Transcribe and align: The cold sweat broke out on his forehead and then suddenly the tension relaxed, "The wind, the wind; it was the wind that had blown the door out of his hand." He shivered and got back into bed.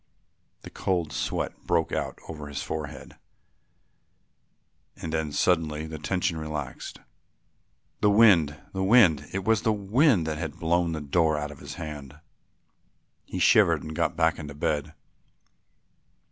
The 0.63 0.71
cold 0.71 1.13
sweat 1.13 1.53
broke 1.67 1.91
out 1.91 2.17
on 2.27 2.47
his 2.47 2.63
forehead 2.63 3.17
and 4.95 5.13
then 5.13 5.31
suddenly 5.31 5.85
the 5.85 5.99
tension 5.99 6.37
relaxed, 6.39 6.99
"The 7.99 8.09
wind, 8.09 8.59
the 8.73 8.83
wind; 8.83 9.27
it 9.31 9.43
was 9.43 9.61
the 9.61 9.71
wind 9.71 10.25
that 10.25 10.39
had 10.39 10.59
blown 10.59 10.93
the 10.93 11.01
door 11.01 11.37
out 11.37 11.51
of 11.51 11.59
his 11.59 11.75
hand." 11.75 12.19
He 13.25 13.37
shivered 13.37 13.83
and 13.83 13.95
got 13.95 14.15
back 14.17 14.39
into 14.39 14.55
bed. 14.55 14.95